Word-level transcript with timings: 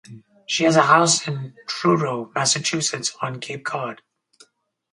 She 0.47 0.63
has 0.63 0.77
a 0.77 0.81
house 0.81 1.27
in 1.27 1.53
Truro, 1.67 2.31
Massachusetts 2.33 3.15
on 3.21 3.39
Cape 3.39 3.63
Cod. 3.63 4.01